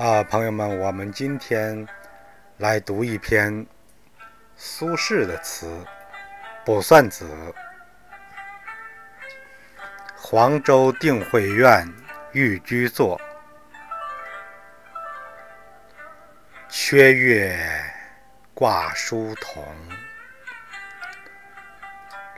[0.00, 1.86] 啊，朋友们，我们今天
[2.56, 3.66] 来读一篇
[4.56, 5.66] 苏轼的词
[6.64, 7.26] 《卜算子》。
[10.16, 11.86] 黄州定慧院
[12.32, 13.20] 寓居作，
[16.70, 17.62] 缺月
[18.54, 19.62] 挂疏桐，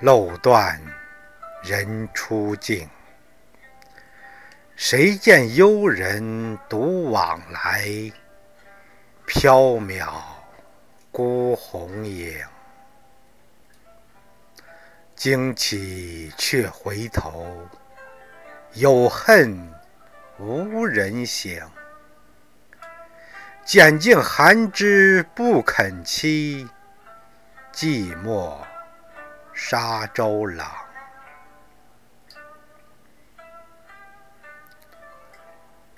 [0.00, 0.82] 漏断
[1.62, 2.90] 人初静。
[4.74, 7.86] 谁见幽人独往来？
[9.26, 10.20] 缥缈
[11.10, 12.38] 孤鸿影。
[15.14, 17.68] 惊起却回头，
[18.72, 19.72] 有恨
[20.38, 21.54] 无人省。
[23.64, 26.68] 拣尽寒枝不肯栖，
[27.72, 28.56] 寂寞
[29.52, 30.66] 沙洲冷。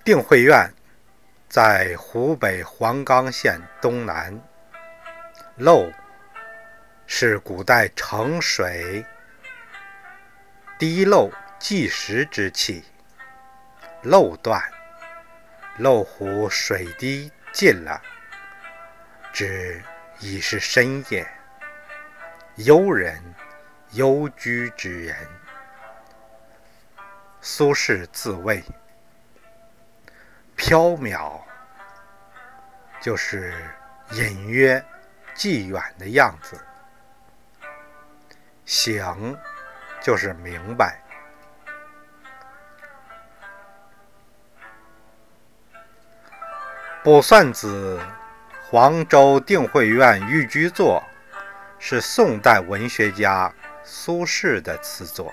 [0.04, 0.70] 定慧院
[1.48, 4.38] 在湖北黄冈县东南。
[5.56, 5.90] 漏
[7.06, 9.02] 是古代盛水、
[10.78, 12.84] 滴漏计时之器。
[14.02, 14.62] 漏断，
[15.78, 18.02] 漏壶水滴尽了，
[19.32, 19.82] 指
[20.20, 21.26] 已是深夜。
[22.56, 23.22] 幽人，
[23.92, 25.16] 幽居之人。
[27.40, 28.62] 苏轼自谓。
[30.64, 31.42] 缥缈，
[32.98, 33.52] 就是
[34.12, 34.82] 隐约、
[35.34, 36.56] 既远的样子；
[38.64, 39.36] 醒，
[40.00, 40.98] 就是明白。
[47.04, 48.00] 《卜算子·
[48.70, 51.02] 黄州定慧院寓居作》
[51.78, 55.30] 是宋代文学家苏轼的词作。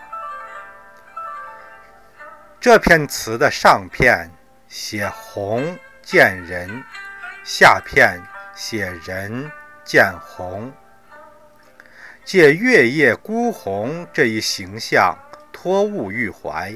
[2.60, 4.30] 这篇词的上片。
[4.72, 6.82] 写红见人，
[7.44, 8.22] 下片
[8.56, 9.52] 写人
[9.84, 10.72] 见红，
[12.24, 15.14] 借月夜孤鸿这一形象
[15.52, 16.74] 托物寓怀，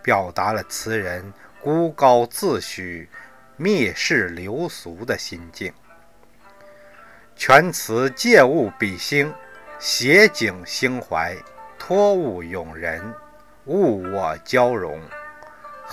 [0.00, 3.10] 表达了词人孤高自许、
[3.58, 5.74] 蔑视流俗的心境。
[7.34, 9.34] 全词借物比兴，
[9.80, 11.36] 写景兴怀，
[11.80, 13.12] 托物咏人，
[13.64, 15.02] 物我交融。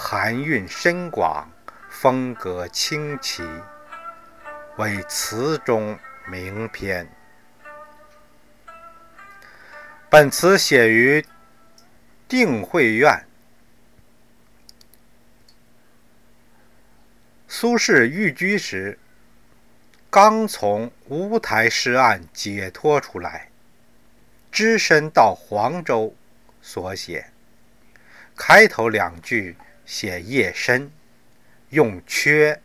[0.04, 1.48] 含蕴深广，
[1.88, 3.44] 风格清奇，
[4.78, 5.98] 为词中
[6.28, 7.08] 名篇。
[10.10, 11.24] 本词写于
[12.28, 13.26] 定慧院，
[17.48, 18.98] 苏轼寓居时，
[20.10, 23.50] 刚从乌台诗案解脱出来，
[24.52, 26.16] 只身到黄州
[26.60, 27.28] 所写。
[28.36, 29.56] 开头两句。
[29.92, 30.90] 写夜深，
[31.68, 32.62] 用缺、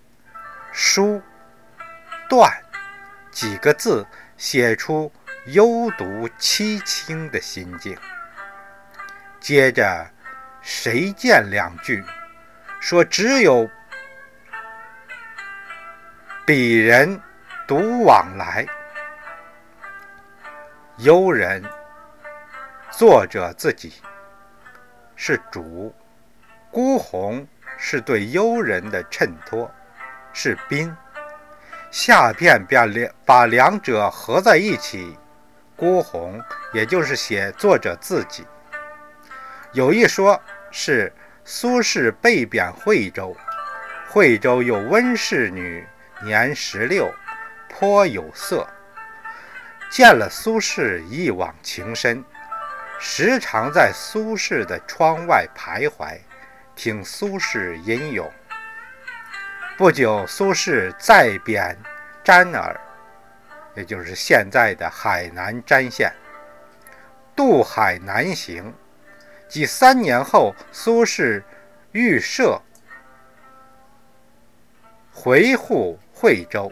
[0.70, 1.20] 疏、
[2.28, 2.48] 断
[3.32, 4.06] 几个字
[4.36, 5.12] 写出
[5.46, 7.98] 幽独凄清的心境。
[9.40, 10.08] 接着，
[10.62, 12.04] 谁见两句，
[12.80, 13.68] 说只有
[16.46, 17.20] 鄙人
[17.66, 18.64] 独往来。
[20.98, 21.60] 幽人，
[22.92, 23.94] 作者自己
[25.16, 25.92] 是主。
[26.70, 27.46] 孤鸿
[27.78, 29.70] 是对幽人的衬托，
[30.32, 30.94] 是宾。
[31.90, 35.16] 下片把两把两者合在一起，
[35.74, 36.42] 孤鸿
[36.74, 38.46] 也就是写作者自己。
[39.72, 40.40] 有一说
[40.70, 41.12] 是
[41.44, 43.34] 苏轼被贬惠州，
[44.10, 45.86] 惠州有温氏女，
[46.22, 47.10] 年十六，
[47.68, 48.66] 颇有色，
[49.90, 52.22] 见了苏轼一往情深，
[52.98, 56.18] 时常在苏轼的窗外徘徊。
[56.76, 58.30] 听苏轼吟咏。
[59.78, 61.76] 不久，苏轼再贬
[62.22, 62.78] 詹耳，
[63.74, 66.12] 也就是现在的海南詹县，
[67.34, 68.72] 渡海南行。
[69.48, 71.42] 即三年后，苏轼
[71.92, 72.60] 遇赦，
[75.12, 76.70] 回沪惠州，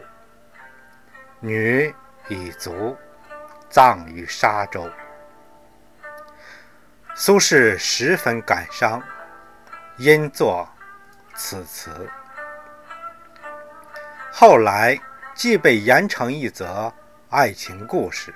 [1.39, 1.93] 女
[2.27, 2.95] 已卒，
[3.69, 4.87] 葬于沙洲。
[7.15, 9.01] 苏轼十分感伤。
[9.97, 10.67] 因作
[11.35, 12.09] 此词，
[14.29, 14.99] 后来
[15.33, 16.93] 既被言成一则
[17.29, 18.35] 爱情故事，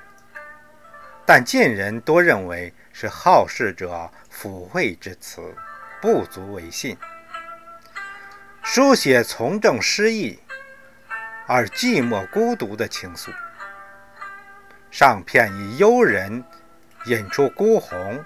[1.25, 5.53] 但近人多认为是好事者抚慰之词，
[6.01, 6.97] 不足为信。
[8.63, 10.39] 书写从政失意
[11.45, 13.33] 而寂寞孤独的情愫，
[14.89, 16.41] 上片以幽人
[17.05, 18.23] 引出孤鸿，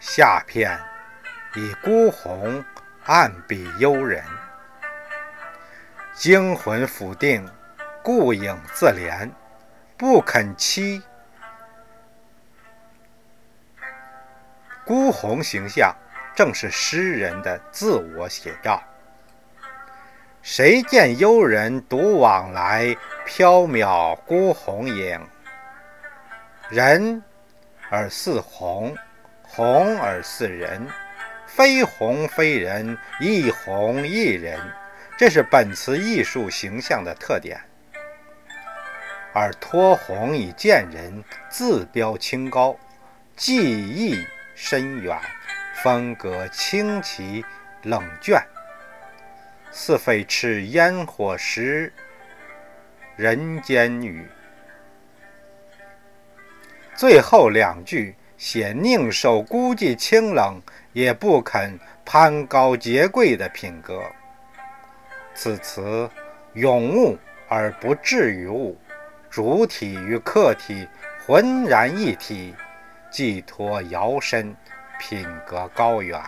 [0.00, 0.78] 下片。
[1.54, 2.64] 以孤鸿
[3.04, 4.24] 暗比幽人，
[6.14, 7.46] 惊魂甫定，
[8.02, 9.30] 顾影自怜，
[9.96, 11.02] 不肯栖。
[14.84, 15.94] 孤鸿形象
[16.34, 18.82] 正是诗人的自我写照。
[20.42, 22.96] 谁见幽人独往来，
[23.26, 25.20] 缥缈孤鸿影。
[26.68, 27.22] 人
[27.90, 28.96] 而似鸿，
[29.42, 30.84] 鸿而似人，
[31.54, 34.58] 非红非人，亦红亦人，
[35.18, 37.60] 这是本词艺术形象的特点。
[39.34, 42.74] 而托鸿以见人，自标清高，
[43.36, 45.20] 技艺深远，
[45.82, 47.44] 风格清奇
[47.82, 48.34] 冷峻。
[49.70, 51.92] 似非持烟火时
[53.14, 54.26] 人间雨。
[56.94, 60.60] 最后两句写宁受孤寂清冷，
[60.92, 64.02] 也不肯攀高结贵的品格。
[65.32, 66.10] 此词
[66.54, 67.16] 咏物
[67.48, 68.76] 而不至于物，
[69.30, 70.88] 主体与客体
[71.24, 72.52] 浑然一体，
[73.12, 74.52] 寄托遥深，
[74.98, 76.20] 品格高远。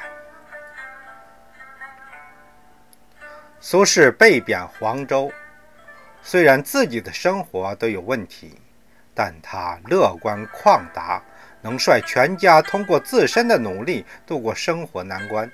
[3.59, 5.33] 苏轼被贬黄州，
[6.23, 8.57] 虽然自己的生活都有问题，
[9.13, 11.21] 但他乐观旷达，
[11.65, 15.51] 能率全家通过自身的努力度过生活难关。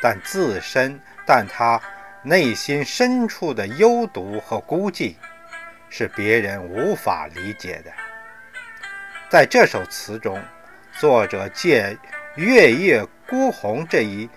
[0.00, 1.78] 但自身，但他
[2.22, 5.16] 内心深处的幽独和孤寂，
[5.90, 7.92] 是别人无法理解的。
[9.28, 10.40] 在这首词中，
[10.98, 11.98] 作者借
[12.36, 14.30] 月夜孤鸿这一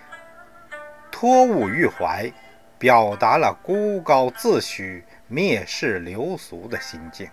[1.09, 2.29] 托物寓怀。
[2.81, 7.29] 表达了孤高自许、蔑视流俗的心境。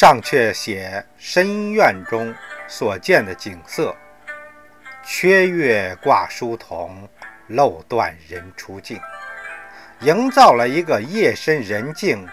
[0.00, 2.32] 上阙写深院中
[2.68, 3.92] 所见的景色：
[5.04, 7.08] 缺月挂书童，
[7.48, 8.96] 漏断人初静，
[10.02, 12.24] 营造了一个夜深人静、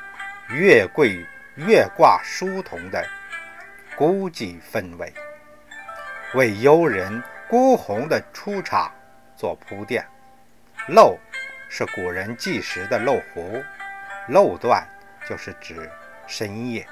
[0.49, 1.25] 月桂
[1.55, 3.03] 月挂书童的
[3.95, 5.11] 孤寂氛围。
[6.35, 7.19] 为幽人
[7.49, 8.93] 孤鸿的出场
[9.35, 10.05] 做铺垫。
[10.89, 11.17] 漏
[11.67, 13.59] 是古人计时的漏壶，
[14.27, 14.87] 漏断
[15.27, 15.89] 就是指
[16.27, 16.87] 深夜。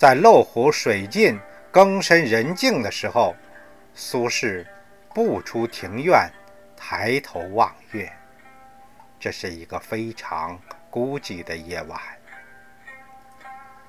[0.00, 1.38] 在漏壶水尽、
[1.70, 3.36] 更深人静的时候，
[3.94, 4.64] 苏轼
[5.14, 6.26] 步出庭院，
[6.74, 8.10] 抬头望月。
[9.18, 10.58] 这是一个非常
[10.88, 12.00] 孤寂的夜晚，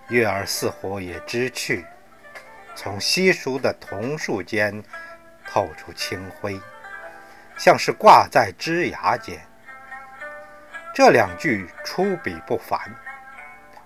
[0.09, 1.85] 月儿似乎也知趣。
[2.75, 4.83] 从稀疏的桐树间
[5.47, 6.59] 透出清辉，
[7.57, 9.39] 像是挂在枝桠间。
[10.93, 12.93] 这两句出笔不凡，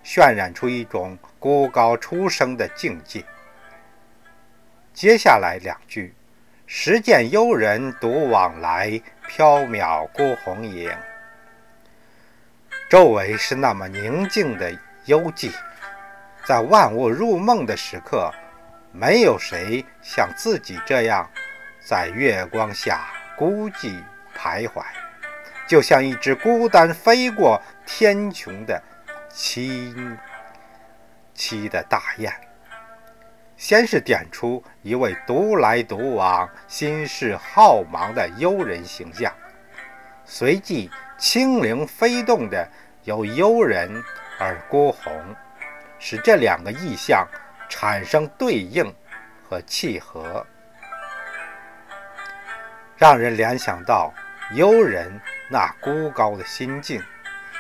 [0.06, 3.25] 渲染出一种孤高出生的境界。
[4.94, 6.13] 接下来两句
[6.68, 10.90] ：“时见幽人独往来，缥缈孤鸿影。”
[12.88, 14.72] 周围是那么宁静的
[15.06, 15.52] 幽寂，
[16.46, 18.31] 在万物入梦的时刻。
[18.98, 21.30] 没有谁像自己这样
[21.84, 23.07] 在月光下
[23.38, 24.02] 孤寂
[24.34, 24.81] 徘徊，
[25.68, 28.81] 就像一只孤单飞过天穹的
[29.36, 30.18] 凄
[31.36, 32.33] 凄的大雁。
[33.57, 39.31] 先是点出一位独来独往、心事浩茫的幽人形象，
[40.24, 42.68] 随即轻灵飞动的
[43.04, 44.02] 由幽人
[44.40, 45.36] 而孤鸿，
[46.00, 47.28] 使这两个意象。
[47.68, 48.94] 产生对应
[49.44, 50.45] 和契合，
[52.95, 54.14] 让人联想到
[54.54, 55.19] 幽人
[55.50, 57.02] 那孤高的心境，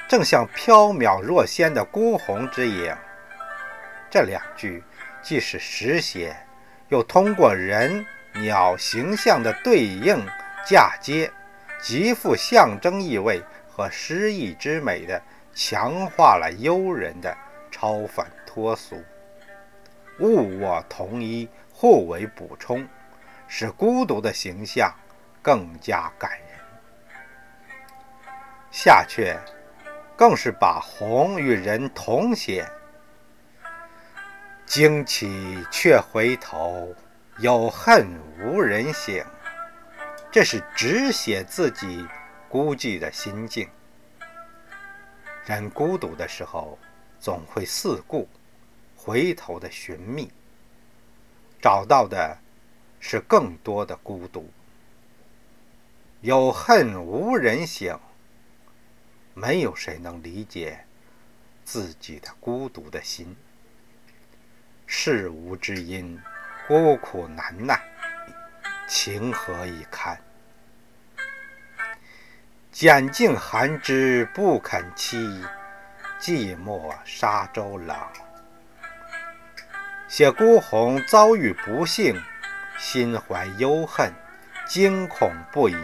[0.07, 2.95] 正像缥缈若仙的孤鸿之影。
[4.09, 4.83] 这两句
[5.21, 6.35] 既是实写，
[6.89, 10.23] 又通过人鸟形象的对应
[10.65, 11.31] 嫁接，
[11.81, 15.21] 极富象征意味和诗意之美的，
[15.53, 17.35] 强化了幽人的
[17.71, 19.03] 超凡脱俗。
[20.19, 22.87] 物我同一，互为补充，
[23.47, 24.93] 使孤独的形象
[25.41, 26.39] 更加感人。
[28.71, 29.37] 下阕
[30.17, 32.69] 更是把红与人同写，
[34.65, 36.93] 惊起却回头，
[37.39, 38.07] 有恨
[38.39, 39.25] 无人省。
[40.31, 42.07] 这是只写自己
[42.49, 43.69] 孤寂的心境。
[45.45, 46.77] 人孤独的时候，
[47.19, 48.27] 总会四顾。
[48.97, 50.31] 回头的寻觅，
[51.61, 52.37] 找到的
[52.99, 54.49] 是更多的孤独。
[56.21, 57.99] 有恨无人省，
[59.37, 60.85] 没有谁能理解
[61.65, 63.35] 自己的孤独的心。
[64.87, 66.17] 事无知音，
[66.69, 67.77] 孤苦难耐，
[68.87, 70.17] 情何以堪？
[72.71, 75.45] 拣尽寒枝不肯栖，
[76.17, 77.97] 寂寞沙洲冷。
[80.07, 82.17] 写孤鸿遭遇不幸，
[82.79, 84.13] 心怀忧恨，
[84.65, 85.75] 惊恐不已，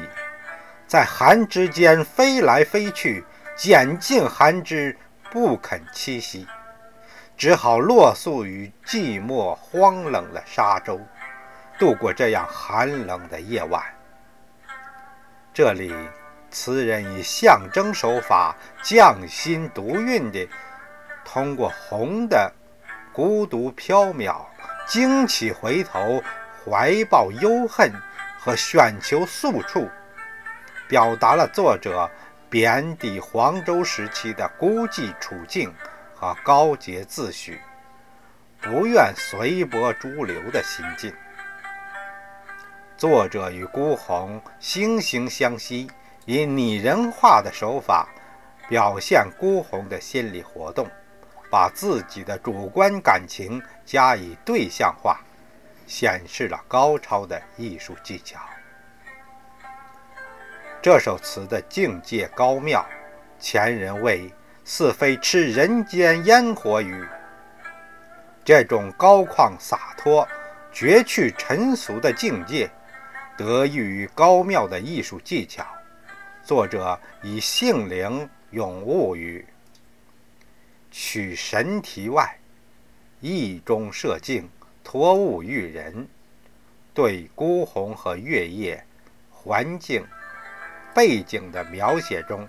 [0.87, 4.97] 在寒枝间飞来飞去，拣尽寒枝
[5.29, 6.47] 不肯栖息，
[7.37, 10.99] 只好落宿于寂寞荒冷的沙洲，
[11.77, 13.83] 度过这样寒冷的夜晚。
[15.53, 15.93] 这里。
[16.53, 18.53] 词人以象征手法，
[18.83, 20.49] 匠心独运地
[21.23, 22.51] 通过红的
[23.13, 24.35] 孤独缥缈、
[24.85, 26.21] 惊起回头、
[26.65, 27.89] 怀抱忧恨
[28.37, 29.87] 和选求宿处，
[30.89, 32.11] 表达了作者
[32.51, 35.73] 贬低黄州时期的孤寂处境
[36.13, 37.57] 和高洁自诩、
[38.59, 41.13] 不愿随波逐流的心境。
[42.97, 45.89] 作者与孤鸿惺惺相惜。
[46.25, 48.07] 以拟人化的手法
[48.69, 50.87] 表现孤鸿的心理活动，
[51.49, 55.19] 把自己的主观感情加以对象化，
[55.87, 58.39] 显示了高超的艺术技巧。
[60.81, 62.83] 这首词的境界高妙，
[63.39, 64.33] 前人谓
[64.65, 67.05] 似非吃人间烟火雨。
[68.43, 70.27] 这种高旷洒脱、
[70.73, 72.67] 绝去尘俗的境界，
[73.37, 75.63] 得益于高妙的艺术技巧。
[76.43, 79.45] 作者以性灵咏物语，
[80.89, 82.39] 取神题外，
[83.19, 84.49] 意中设境，
[84.83, 86.07] 托物喻人，
[86.91, 88.83] 对孤鸿和月夜
[89.29, 90.03] 环境、
[90.93, 92.47] 背景的描写中，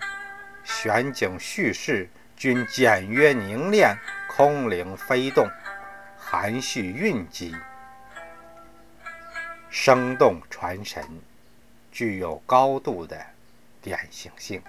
[0.65, 3.97] 选景叙事均简约凝练，
[4.29, 5.49] 空灵飞动，
[6.19, 7.53] 含蓄蕴藉，
[9.71, 11.05] 生动传神，
[11.91, 13.17] 具有高度的。
[13.81, 14.63] 典型性。